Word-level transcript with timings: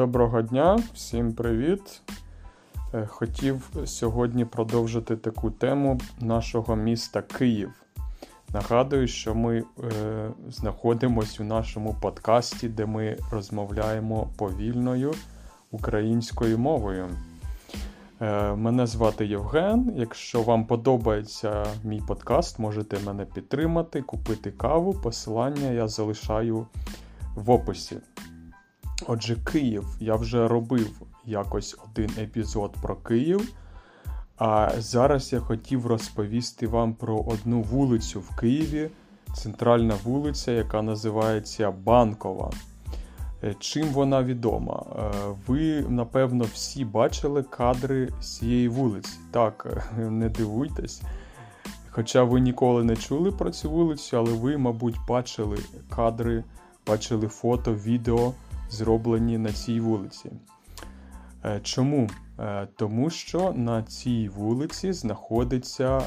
Доброго 0.00 0.42
дня, 0.42 0.78
всім 0.94 1.32
привіт! 1.32 2.02
Е, 2.94 3.06
хотів 3.06 3.70
сьогодні 3.84 4.44
продовжити 4.44 5.16
таку 5.16 5.50
тему 5.50 6.00
нашого 6.20 6.76
міста 6.76 7.22
Київ. 7.22 7.70
Нагадую, 8.52 9.08
що 9.08 9.34
ми 9.34 9.58
е, 9.58 9.64
знаходимося 10.48 11.42
у 11.42 11.46
нашому 11.46 11.96
подкасті, 12.02 12.68
де 12.68 12.86
ми 12.86 13.16
розмовляємо 13.30 14.28
повільною 14.36 15.14
українською 15.70 16.58
мовою. 16.58 17.08
Е, 18.20 18.54
Мене 18.54 18.86
звати 18.86 19.26
Євген. 19.26 19.92
Якщо 19.96 20.42
вам 20.42 20.66
подобається 20.66 21.66
мій 21.84 22.02
подкаст, 22.08 22.58
можете 22.58 22.98
мене 23.06 23.24
підтримати, 23.24 24.02
купити 24.02 24.50
каву. 24.50 24.92
Посилання 24.92 25.70
я 25.70 25.88
залишаю 25.88 26.66
в 27.34 27.50
описі. 27.50 27.96
Отже, 29.06 29.36
Київ 29.44 29.84
я 30.00 30.14
вже 30.14 30.48
робив 30.48 30.90
якось 31.26 31.76
один 31.90 32.10
епізод 32.18 32.72
про 32.82 32.96
Київ. 32.96 33.52
А 34.38 34.70
зараз 34.78 35.32
я 35.32 35.40
хотів 35.40 35.86
розповісти 35.86 36.66
вам 36.66 36.94
про 36.94 37.18
одну 37.18 37.62
вулицю 37.62 38.20
в 38.20 38.36
Києві, 38.36 38.90
центральна 39.34 39.94
вулиця, 40.04 40.52
яка 40.52 40.82
називається 40.82 41.70
Банкова. 41.70 42.50
Е, 43.44 43.54
чим 43.58 43.88
вона 43.88 44.22
відома? 44.22 44.82
Е, 44.98 45.10
ви, 45.46 45.84
напевно, 45.88 46.44
всі 46.44 46.84
бачили 46.84 47.42
кадри 47.42 48.08
цієї 48.20 48.68
вулиці. 48.68 49.18
Так, 49.30 49.84
е, 49.98 50.10
не 50.10 50.28
дивуйтесь. 50.28 51.02
Хоча 51.90 52.22
ви 52.22 52.40
ніколи 52.40 52.84
не 52.84 52.96
чули 52.96 53.32
про 53.32 53.50
цю 53.50 53.70
вулицю, 53.70 54.18
але 54.18 54.32
ви, 54.32 54.56
мабуть, 54.56 54.96
бачили 55.08 55.58
кадри, 55.96 56.44
бачили 56.86 57.28
фото, 57.28 57.74
відео 57.74 58.32
зроблені 58.70 59.38
на 59.38 59.52
цій 59.52 59.80
вулиці. 59.80 60.30
Е, 61.44 61.60
чому? 61.62 62.10
Е, 62.38 62.68
тому 62.76 63.10
що 63.10 63.52
на 63.52 63.82
цій 63.82 64.28
вулиці 64.28 64.92
знаходиться 64.92 66.02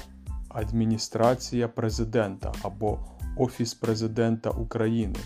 адміністрація 0.50 1.68
президента 1.68 2.54
або 2.62 3.00
Офіс 3.38 3.74
президента 3.74 4.50
України. 4.50 5.20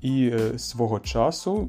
І 0.00 0.28
е, 0.28 0.58
свого 0.58 1.00
часу 1.00 1.68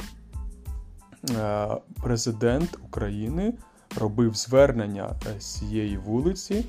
президент 2.03 2.77
України 2.85 3.53
робив 3.99 4.35
звернення 4.35 5.15
з 5.39 5.45
цієї 5.45 5.97
вулиці. 5.97 6.65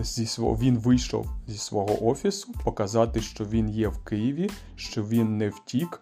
Зі 0.00 0.26
свого, 0.26 0.56
Він 0.56 0.78
вийшов 0.78 1.26
зі 1.46 1.58
свого 1.58 2.06
офісу 2.06 2.52
показати, 2.64 3.20
що 3.20 3.44
він 3.44 3.68
є 3.68 3.88
в 3.88 4.04
Києві, 4.04 4.50
що 4.76 5.04
він 5.04 5.36
не 5.38 5.48
втік, 5.48 6.00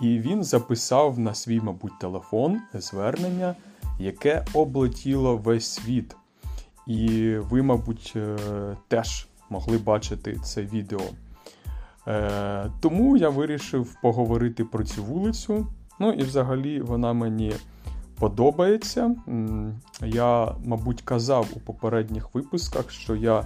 і 0.00 0.18
він 0.18 0.44
записав 0.44 1.18
на 1.18 1.34
свій, 1.34 1.60
мабуть, 1.60 1.98
телефон 1.98 2.60
звернення, 2.74 3.54
яке 3.98 4.44
облетіло 4.54 5.36
весь 5.36 5.66
світ. 5.66 6.16
І 6.86 7.34
ви, 7.36 7.62
мабуть, 7.62 8.12
е, 8.16 8.36
теж 8.88 9.28
могли 9.50 9.78
бачити 9.78 10.36
це 10.44 10.62
відео. 10.62 11.00
Е, 12.08 12.70
тому 12.80 13.16
я 13.16 13.28
вирішив 13.28 13.96
поговорити 14.02 14.64
про 14.64 14.84
цю 14.84 15.04
вулицю. 15.04 15.66
Ну 16.00 16.12
і 16.12 16.22
взагалі 16.22 16.80
вона 16.80 17.12
мені 17.12 17.52
подобається. 18.18 19.14
Я, 20.04 20.54
мабуть, 20.64 21.02
казав 21.02 21.46
у 21.56 21.60
попередніх 21.60 22.34
випусках, 22.34 22.90
що 22.90 23.16
я 23.16 23.44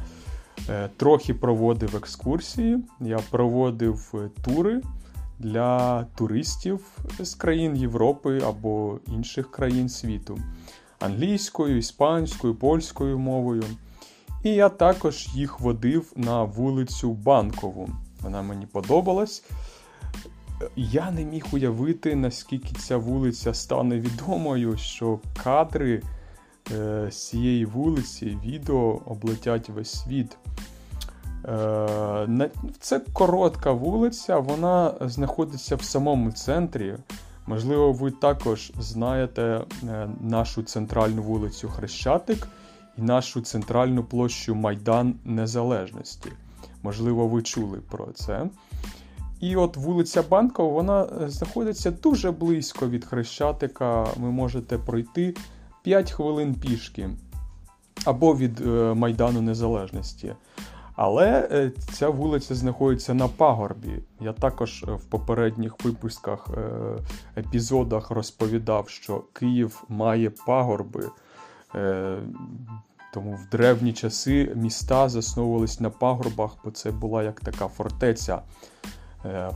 е, 0.68 0.88
трохи 0.96 1.34
проводив 1.34 1.96
екскурсії, 1.96 2.78
я 3.00 3.18
проводив 3.30 4.30
тури 4.44 4.82
для 5.42 6.04
туристів 6.04 6.98
з 7.20 7.34
країн 7.34 7.76
Європи 7.76 8.42
або 8.46 8.98
інших 9.06 9.50
країн 9.50 9.88
світу 9.88 10.38
англійською, 11.00 11.78
іспанською, 11.78 12.54
польською 12.54 13.18
мовою. 13.18 13.64
І 14.42 14.50
я 14.50 14.68
також 14.68 15.28
їх 15.34 15.60
водив 15.60 16.12
на 16.16 16.42
вулицю 16.42 17.12
Банкову. 17.12 17.88
Вона 18.20 18.42
мені 18.42 18.66
подобалась. 18.66 19.44
Я 20.76 21.10
не 21.10 21.24
міг 21.24 21.44
уявити, 21.52 22.16
наскільки 22.16 22.74
ця 22.74 22.96
вулиця 22.96 23.54
стане 23.54 24.00
відомою, 24.00 24.76
що 24.76 25.20
кадри 25.42 26.02
е, 26.72 27.08
з 27.10 27.28
цієї 27.28 27.64
вулиці 27.64 28.38
відео 28.44 29.00
облетять 29.06 29.68
весь 29.68 30.02
світ. 30.02 30.36
Е, 31.48 32.50
це 32.80 33.00
коротка 33.12 33.72
вулиця, 33.72 34.38
вона 34.38 34.94
знаходиться 35.00 35.76
в 35.76 35.82
самому 35.82 36.32
центрі. 36.32 36.96
Можливо, 37.46 37.92
ви 37.92 38.10
також 38.10 38.72
знаєте 38.78 39.42
е, 39.42 40.08
нашу 40.20 40.62
центральну 40.62 41.22
вулицю 41.22 41.68
Хрещатик 41.68 42.48
і 42.98 43.02
нашу 43.02 43.40
центральну 43.40 44.04
площу 44.04 44.54
Майдан 44.54 45.14
Незалежності. 45.24 46.32
Можливо, 46.82 47.28
ви 47.28 47.42
чули 47.42 47.78
про 47.90 48.06
це. 48.14 48.46
І 49.40 49.56
от 49.56 49.76
вулиця 49.76 50.22
Банкова 50.22 50.72
вона 50.72 51.02
е, 51.22 51.28
знаходиться 51.28 51.90
дуже 51.90 52.30
близько 52.30 52.88
від 52.88 53.04
Хрещатика. 53.04 54.02
Ви 54.02 54.30
можете 54.30 54.78
пройти 54.78 55.34
5 55.82 56.10
хвилин 56.10 56.54
пішки 56.54 57.10
або 58.04 58.36
від 58.36 58.60
Майдану 58.94 59.40
Незалежності. 59.40 60.32
Але 60.96 61.48
е, 61.52 61.70
ця 61.92 62.08
вулиця 62.08 62.54
знаходиться 62.54 63.14
на 63.14 63.28
пагорбі. 63.28 64.02
Я 64.20 64.32
також 64.32 64.84
е, 64.88 64.92
в 64.92 65.04
попередніх 65.04 65.84
випусках 65.84 66.48
е, 66.56 67.40
епізодах 67.40 68.10
розповідав, 68.10 68.88
що 68.88 69.24
Київ 69.32 69.84
має 69.88 70.30
пагорби. 70.46 71.10
Тому 73.12 73.32
в 73.32 73.50
древні 73.50 73.92
часи 73.92 74.52
міста 74.54 75.08
засновувались 75.08 75.80
на 75.80 75.90
пагорбах, 75.90 76.50
бо 76.64 76.70
це 76.70 76.90
була 76.90 77.22
як 77.22 77.40
така 77.40 77.68
фортеця. 77.68 78.42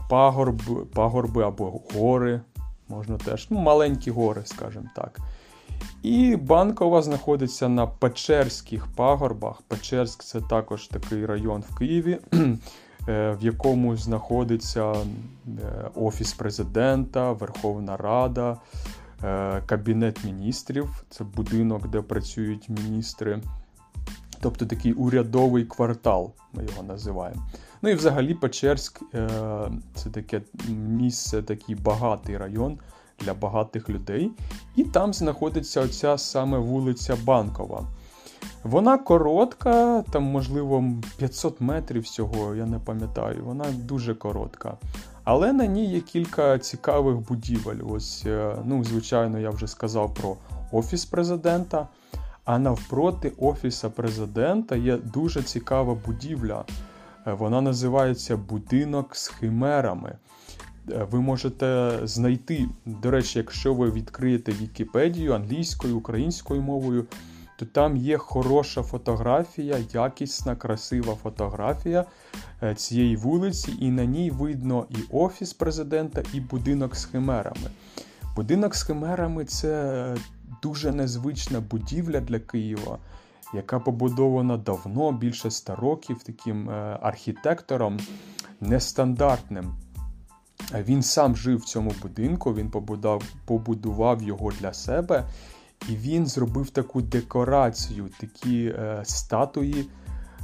Пагорб, 0.09 0.87
Пагорби 0.93 1.43
або 1.43 1.81
гори, 1.93 2.41
можна 2.89 3.17
теж, 3.17 3.47
ну, 3.49 3.59
маленькі 3.59 4.11
гори, 4.11 4.41
скажімо 4.45 4.85
так. 4.95 5.19
І 6.03 6.35
Банкова 6.35 7.01
знаходиться 7.01 7.69
на 7.69 7.87
Печерських 7.87 8.87
пагорбах. 8.87 9.61
Печерськ 9.67 10.23
це 10.23 10.41
також 10.41 10.87
такий 10.87 11.25
район 11.25 11.63
в 11.69 11.77
Києві, 11.77 12.19
е, 12.33 12.57
в 13.31 13.37
якому 13.41 13.97
знаходиться 13.97 14.91
е, 14.91 14.97
Офіс 15.95 16.33
президента, 16.33 17.31
Верховна 17.31 17.97
Рада, 17.97 18.57
е, 19.23 19.61
Кабінет 19.65 20.23
міністрів 20.23 21.03
це 21.09 21.23
будинок, 21.23 21.87
де 21.87 22.01
працюють 22.01 22.69
міністри. 22.69 23.41
Тобто 24.41 24.65
такий 24.65 24.93
урядовий 24.93 25.65
квартал, 25.65 26.33
ми 26.53 26.65
його 26.65 26.83
називаємо. 26.83 27.47
Ну 27.81 27.89
і 27.89 27.93
взагалі 27.93 28.33
Печерськ 28.33 29.01
це 29.95 30.09
таке 30.11 30.41
місце, 30.69 31.43
такий 31.43 31.75
багатий 31.75 32.37
район 32.37 32.79
для 33.19 33.33
багатих 33.33 33.89
людей. 33.89 34.31
І 34.75 34.83
там 34.83 35.13
знаходиться 35.13 35.81
оця 35.81 36.17
саме 36.17 36.57
вулиця 36.57 37.17
Банкова. 37.23 37.83
Вона 38.63 38.97
коротка, 38.97 40.03
там, 40.11 40.23
можливо, 40.23 40.83
500 41.17 41.61
метрів 41.61 42.01
всього, 42.01 42.55
я 42.55 42.65
не 42.65 42.79
пам'ятаю, 42.79 43.43
вона 43.45 43.65
дуже 43.71 44.15
коротка. 44.15 44.77
Але 45.23 45.53
на 45.53 45.65
ній 45.65 45.85
є 45.85 46.01
кілька 46.01 46.59
цікавих 46.59 47.15
будівель. 47.15 47.79
Ось, 47.89 48.23
е, 48.25 48.55
ну, 48.65 48.83
звичайно, 48.83 49.39
я 49.39 49.49
вже 49.49 49.67
сказав 49.67 50.13
про 50.13 50.35
Офіс 50.71 51.05
президента. 51.05 51.87
А 52.45 52.59
навпроти 52.59 53.33
Офіса 53.37 53.89
президента 53.89 54.75
є 54.75 54.97
дуже 54.97 55.43
цікава 55.43 55.97
будівля. 56.05 56.65
Е, 57.27 57.33
вона 57.33 57.61
називається 57.61 58.37
Будинок 58.37 59.15
з 59.15 59.27
химерами. 59.27 60.15
Е, 60.91 61.07
ви 61.11 61.21
можете 61.21 61.99
знайти, 62.03 62.69
до 62.85 63.11
речі, 63.11 63.39
якщо 63.39 63.73
ви 63.73 63.91
відкриєте 63.91 64.51
Вікіпедію 64.51 65.33
англійською, 65.33 65.97
українською 65.97 66.61
мовою, 66.61 67.05
то 67.57 67.65
там 67.65 67.97
є 67.97 68.17
хороша 68.17 68.83
фотографія, 68.83 69.77
якісна, 69.93 70.55
красива 70.55 71.15
фотографія 71.15 72.05
е, 72.63 72.75
цієї 72.75 73.15
вулиці, 73.15 73.73
і 73.79 73.91
на 73.91 74.05
ній 74.05 74.31
видно 74.31 74.85
і 74.89 74.95
офіс 75.11 75.53
президента, 75.53 76.23
і 76.33 76.39
будинок 76.39 76.95
з 76.95 77.05
химерами. 77.05 77.69
Будинок 78.35 78.75
з 78.75 78.83
химерами 78.83 79.45
це 79.45 80.15
дуже 80.63 80.91
незвична 80.91 81.59
будівля 81.59 82.21
для 82.21 82.39
Києва, 82.39 82.97
яка 83.53 83.79
побудована 83.79 84.57
давно, 84.57 85.11
більше 85.11 85.51
100 85.51 85.75
років, 85.75 86.23
таким 86.23 86.69
е, 86.69 86.99
архітектором 87.01 87.99
нестандартним. 88.61 89.73
Він 90.73 91.03
сам 91.03 91.35
жив 91.35 91.57
в 91.57 91.65
цьому 91.65 91.91
будинку, 92.01 92.53
він 92.53 92.69
побудав, 92.69 93.23
побудував 93.45 94.23
його 94.23 94.51
для 94.59 94.73
себе, 94.73 95.27
і 95.89 95.95
він 95.95 96.27
зробив 96.27 96.69
таку 96.69 97.01
декорацію, 97.01 98.09
такі 98.19 98.65
е, 98.65 99.01
статуї 99.03 99.89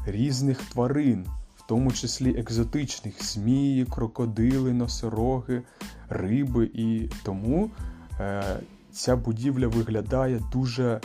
різних 0.05 0.61
тварин, 0.61 1.25
в 1.55 1.67
тому 1.67 1.91
числі 1.91 2.39
екзотичних 2.39 3.23
змії, 3.23 3.85
крокодили, 3.85 4.73
носороги, 4.73 5.61
риби. 6.09 6.69
І 6.73 7.09
тому 7.23 7.71
е, 8.19 8.43
ця 8.91 9.15
будівля 9.15 9.67
виглядає 9.67 10.41
дуже 10.51 11.01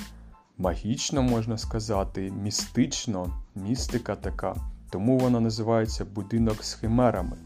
магічно, 0.59 1.23
можна 1.23 1.59
сказати, 1.59 2.32
містично, 2.43 3.35
містика 3.55 4.17
така. 4.17 4.56
Тому 4.91 5.19
вона 5.19 5.41
називається 5.41 6.05
будинок 6.05 6.65
з 6.65 6.75
химерами. 6.75 7.37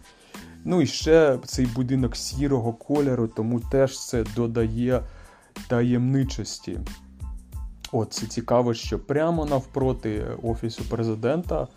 Ну 0.65 0.83
і 0.83 0.87
ще 0.87 1.39
цей 1.45 1.67
будинок 1.67 2.17
сірого 2.17 2.73
кольору, 2.73 3.29
тому 3.29 3.61
теж 3.61 4.07
це 4.07 4.25
додає 4.37 5.03
таємничості. 5.69 6.79
От, 7.93 8.13
це 8.13 8.27
цікаво, 8.27 8.75
що 8.75 8.99
прямо 8.99 9.45
навпроти 9.45 10.25
Офісу 10.43 10.85
президента 10.85 11.69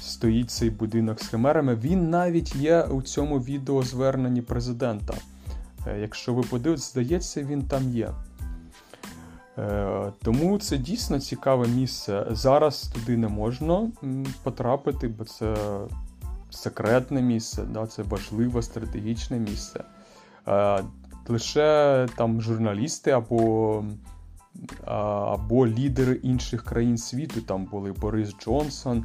стоїть 0.00 0.50
цей 0.50 0.70
будинок 0.70 1.20
з 1.20 1.26
химерами. 1.26 1.74
Він 1.74 2.10
навіть 2.10 2.56
є 2.56 2.82
у 2.82 3.02
цьому 3.02 3.38
відео 3.38 3.82
зверненні 3.82 4.42
президента. 4.42 5.14
Е, 5.86 5.98
якщо 6.00 6.34
ви 6.34 6.42
подивитесь, 6.42 6.90
здається, 6.90 7.42
він 7.42 7.62
там 7.62 7.90
є. 7.90 8.10
Е, 9.58 10.12
тому 10.22 10.58
це 10.58 10.78
дійсно 10.78 11.20
цікаве 11.20 11.68
місце. 11.68 12.26
Зараз 12.30 12.82
туди 12.82 13.16
не 13.16 13.28
можна 13.28 13.90
потрапити, 14.42 15.08
бо 15.08 15.24
це 15.24 15.56
секретне 16.64 17.22
місце, 17.22 17.62
да, 17.62 17.86
це 17.86 18.02
важливе 18.02 18.62
стратегічне 18.62 19.38
місце. 19.38 19.84
Е, 20.48 20.84
лише 21.28 22.08
там 22.16 22.40
журналісти 22.40 23.10
або 23.10 23.84
або 24.84 25.66
лідери 25.66 26.14
інших 26.14 26.64
країн 26.64 26.98
світу, 26.98 27.40
там 27.40 27.64
були 27.64 27.92
Борис 27.92 28.34
Джонсон, 28.38 29.04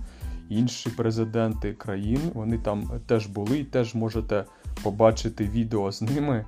інші 0.50 0.90
президенти 0.90 1.74
країн. 1.74 2.22
Вони 2.34 2.58
там 2.58 2.92
теж 3.08 3.28
були 3.28 3.60
і 3.60 3.64
теж 3.64 3.96
можете 3.96 4.46
побачити 4.84 5.44
відео 5.44 5.92
з 5.92 6.02
ними 6.02 6.46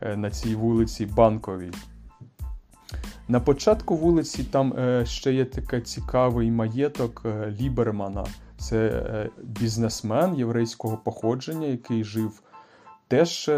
е, 0.00 0.16
на 0.16 0.30
цій 0.30 0.54
вулиці 0.54 1.06
Банковій. 1.06 1.72
На 3.28 3.40
початку 3.40 3.96
вулиці 3.96 4.44
там 4.44 4.72
е, 4.78 5.06
ще 5.06 5.32
є 5.32 5.44
такий 5.44 5.80
цікавий 5.80 6.50
маєток 6.50 7.22
е, 7.24 7.54
Лібермана. 7.60 8.24
Це 8.68 9.02
бізнесмен 9.42 10.34
єврейського 10.34 10.96
походження, 10.96 11.66
який 11.66 12.04
жив 12.04 12.42
теж 13.08 13.50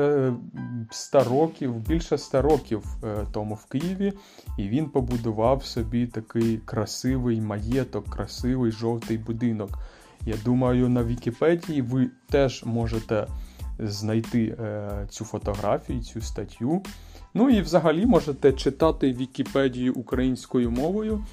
100 0.91 1.25
років, 1.25 1.75
більше 1.75 2.19
100 2.19 2.43
років 2.43 2.85
тому 3.33 3.55
в 3.55 3.65
Києві, 3.65 4.13
і 4.59 4.69
він 4.69 4.91
побудував 4.91 5.65
собі 5.65 6.07
такий 6.07 6.59
красивий 6.59 7.41
маєток, 7.41 8.09
красивий 8.09 8.73
жовтий 8.73 9.19
будинок. 9.19 9.71
Я 10.27 10.35
думаю, 10.45 10.89
на 10.89 11.05
Вікіпедії 11.05 11.83
ви 11.83 12.11
теж 12.31 12.65
можете 12.65 13.27
знайти 13.79 14.57
е, 14.61 15.07
цю 15.11 15.25
фотографію, 15.25 16.03
цю 16.03 16.21
статтю. 16.21 16.83
Ну 17.35 17.51
і 17.51 17.61
взагалі 17.61 18.07
можете 18.07 18.53
читати 18.53 19.13
Вікіпедію 19.13 19.95
українською 19.95 20.71
мовою. 20.71 21.25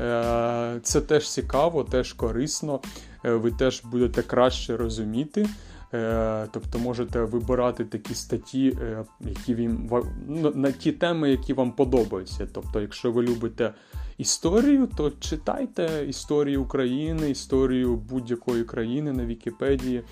Е, 0.00 0.80
це 0.82 1.00
теж 1.00 1.30
цікаво, 1.30 1.84
теж 1.84 2.12
корисно. 2.12 2.80
Е, 3.24 3.34
ви 3.34 3.50
теж 3.50 3.82
будете 3.84 4.22
краще 4.22 4.76
розуміти. 4.76 5.48
Е, 5.94 6.46
тобто 6.52 6.78
можете 6.78 7.20
вибирати 7.20 7.84
такі 7.84 8.14
статті, 8.14 8.78
е, 8.82 9.04
які 9.20 9.54
вам 9.54 10.04
ну, 10.28 10.52
на 10.54 10.72
ті 10.72 10.92
теми, 10.92 11.30
які 11.30 11.52
вам 11.52 11.72
подобаються. 11.72 12.48
Тобто, 12.52 12.80
якщо 12.80 13.12
ви 13.12 13.22
любите 13.22 13.74
історію, 14.18 14.88
то 14.96 15.10
читайте 15.10 16.06
історію 16.08 16.62
України, 16.62 17.30
історію 17.30 17.96
будь-якої 17.96 18.64
країни 18.64 19.12
на 19.12 19.24
Вікіпедії 19.26 20.02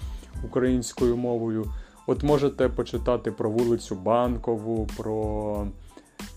українською 0.45 1.17
мовою. 1.17 1.73
От 2.07 2.23
можете 2.23 2.69
почитати 2.69 3.33
про 3.33 3.51
вулицю 3.51 3.95
Банкову, 3.95 4.89
про 4.97 5.67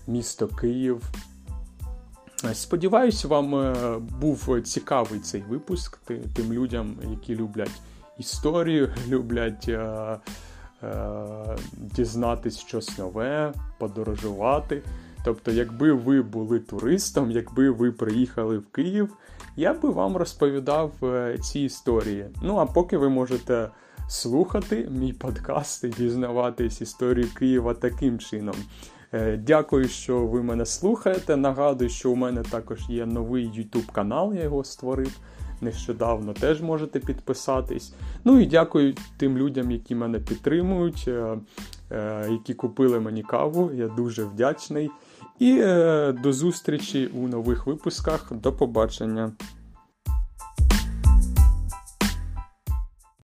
місто 0.06 0.48
Київ. 0.48 1.02
Сподіваюсь, 2.52 3.24
вам 3.24 3.54
е, 3.54 3.98
був 4.20 4.60
цікавий 4.62 5.20
цей 5.20 5.42
випуск 5.48 5.98
тим 6.34 6.52
людям, 6.52 6.96
які 7.10 7.36
люблять 7.36 7.80
історію, 8.18 8.88
люблять 9.08 9.68
е, 9.68 10.18
е, 10.82 11.56
дізнатись 11.76 12.58
щось 12.58 12.98
нове, 12.98 13.52
подорожувати. 13.78 14.82
Тобто, 15.24 15.50
якби 15.50 15.92
ви 15.92 16.22
були 16.22 16.60
туристом, 16.60 17.30
якби 17.30 17.70
ви 17.70 17.92
приїхали 17.92 18.58
в 18.58 18.66
Київ, 18.66 19.16
я 19.56 19.74
би 19.74 19.90
вам 19.90 20.16
розповідав 20.16 20.92
е, 21.02 21.38
ці 21.38 21.60
історії. 21.60 22.26
Ну 22.42 22.56
а 22.56 22.66
поки 22.66 22.96
ви 22.96 23.08
можете 23.08 23.68
слухати 24.08 24.88
мій 24.90 25.12
подкаст 25.18 25.84
і 25.84 25.88
дізнаватись 25.88 26.80
історію 26.80 27.28
Києва 27.34 27.74
таким 27.74 28.18
чином. 28.18 28.56
Е, 29.14 29.36
дякую, 29.36 29.88
що 29.88 30.26
ви 30.26 30.42
мене 30.42 30.66
слухаєте. 30.66 31.36
Нагадую, 31.36 31.90
що 31.90 32.10
у 32.10 32.16
мене 32.16 32.42
також 32.42 32.80
є 32.88 33.06
новий 33.06 33.46
YouTube 33.46 33.92
канал, 33.92 34.34
я 34.34 34.42
його 34.42 34.64
створив. 34.64 35.18
Нещодавно 35.60 36.32
теж 36.32 36.62
можете 36.62 37.00
підписатись. 37.00 37.94
Ну 38.24 38.40
і 38.40 38.46
дякую 38.46 38.94
тим 39.16 39.38
людям, 39.38 39.70
які 39.70 39.94
мене 39.94 40.18
підтримують, 40.18 41.08
е, 41.08 41.38
які 42.30 42.54
купили 42.54 43.00
мені 43.00 43.22
каву. 43.22 43.70
Я 43.74 43.88
дуже 43.88 44.24
вдячний. 44.24 44.90
І 45.38 45.58
е, 45.62 46.12
до 46.22 46.32
зустрічі 46.32 47.06
у 47.06 47.28
нових 47.28 47.66
випусках. 47.66 48.32
До 48.32 48.52
побачення. 48.52 49.32